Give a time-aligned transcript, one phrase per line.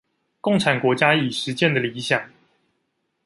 [0.41, 2.27] 共產國家已實踐的理想